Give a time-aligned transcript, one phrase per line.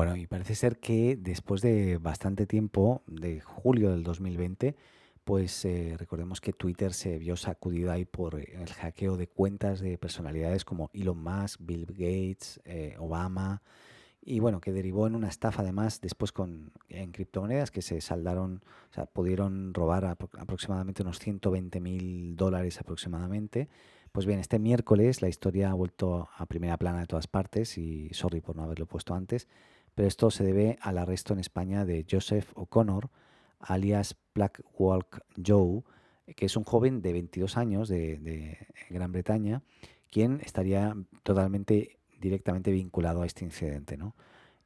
[0.00, 4.74] Bueno, y parece ser que después de bastante tiempo, de julio del 2020,
[5.24, 9.98] pues eh, recordemos que Twitter se vio sacudido ahí por el hackeo de cuentas de
[9.98, 13.60] personalidades como Elon Musk, Bill Gates, eh, Obama,
[14.22, 18.62] y bueno, que derivó en una estafa además después con, en criptomonedas que se saldaron,
[18.90, 23.68] o sea, pudieron robar aproximadamente unos 120 mil dólares aproximadamente.
[24.12, 28.08] Pues bien, este miércoles la historia ha vuelto a primera plana de todas partes y
[28.12, 29.46] sorry por no haberlo puesto antes,
[30.00, 33.10] pero esto se debe al arresto en España de Joseph O'Connor,
[33.58, 35.82] alias Black Walk Joe,
[36.36, 38.56] que es un joven de 22 años de,
[38.88, 39.60] Gran Bretaña,
[40.10, 43.98] quien estaría totalmente directamente vinculado a este incidente.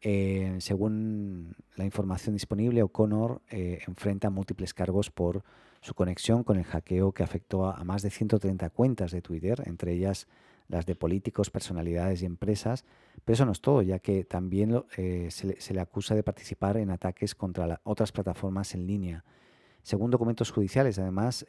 [0.00, 5.44] Eh, según la información disponible, O'Connor eh, enfrenta múltiples cargos por
[5.80, 9.92] su conexión con el hackeo que afectó a, más de 130 cuentas de Twitter, entre
[9.92, 10.26] ellas
[10.70, 12.84] las de políticos, personalidades y empresas.
[13.24, 16.90] Pero eso no es todo, ya que también eh, se, le, acusa de participar en
[16.90, 19.24] ataques contra otras plataformas en línea.
[19.82, 21.46] Según documentos judiciales, además,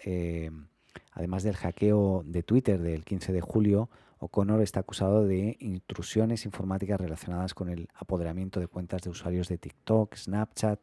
[1.12, 7.02] además del hackeo de Twitter del 15 de julio, O'Connor está acusado de intrusiones informáticas
[7.02, 10.80] relacionadas con el apoderamiento de cuentas de usuarios de TikTok, Snapchat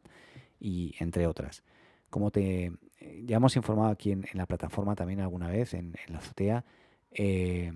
[0.59, 1.63] y entre otras.
[2.09, 6.17] Como te eh, ya hemos informado aquí en, la plataforma también alguna vez, en, la
[6.17, 6.65] azotea,
[7.11, 7.71] eh,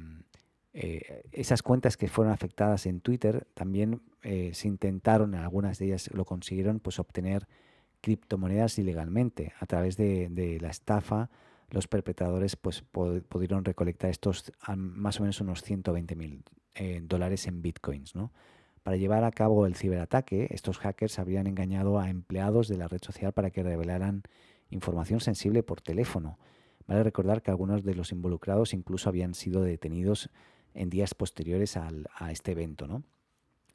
[0.74, 6.10] eh, esas cuentas que fueron afectadas en Twitter también se intentaron, en algunas de ellas
[6.14, 7.46] lo consiguieron, pues obtener
[8.00, 11.30] criptomonedas ilegalmente a través de la estafa
[11.74, 16.44] los perpetradores pues, pudieron recolectar estos más o menos unos 120 mil
[16.76, 18.16] eh, dólares en bitcoins.
[18.16, 18.32] ¿no?
[18.84, 23.02] Para llevar a cabo el ciberataque, estos hackers habrían engañado a empleados de la red
[23.02, 24.22] social para que revelaran
[24.70, 26.38] información sensible por teléfono.
[26.86, 30.30] Vale recordar que algunos de los involucrados incluso habían sido detenidos
[30.74, 32.88] en días posteriores al, a este evento.
[32.88, 33.04] ¿no?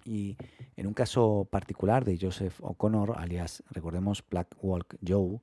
[0.04, 0.36] Y
[0.76, 5.40] en un caso particular de Joseph O'Connor, alias, recordemos, Black Walk Joe,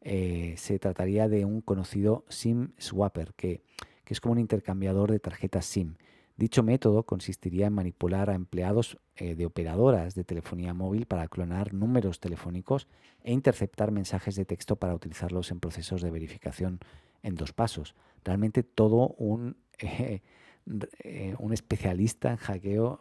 [0.00, 3.62] eh, se trataría de un conocido SIM swapper, que,
[4.06, 5.96] es como un intercambiador de tarjetas SIM.
[6.36, 11.74] Dicho método consistiría en manipular a empleados eh, de operadoras de telefonía móvil para clonar
[11.74, 12.88] números telefónicos
[13.22, 16.80] e interceptar mensajes de texto para utilizarlos en procesos de verificación
[17.22, 17.94] en dos pasos.
[18.24, 20.22] Realmente todo un, eh,
[21.38, 23.00] un especialista en hackeo.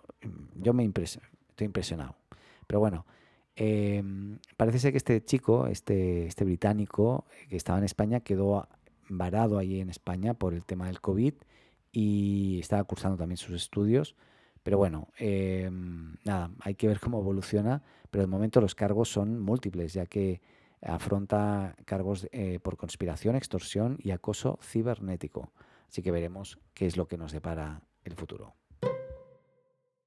[0.56, 2.16] Yo me estoy impresionado.
[2.68, 3.06] Pero bueno,
[3.60, 8.68] Em, parece ser que este chico, este, este británico que estaba en España, quedó
[9.10, 11.34] varado allí en España por el tema del COVID
[11.92, 14.16] y estaba cursando también sus estudios.
[14.62, 19.40] Pero bueno, em, nada, hay que ver cómo evoluciona, pero de momento los cargos son
[19.40, 20.40] múltiples, ya que
[20.84, 25.52] afronta cargos eh, por conspiración, extorsión y acoso cibernético.
[25.88, 28.56] Así que veremos qué es lo que nos depara el futuro.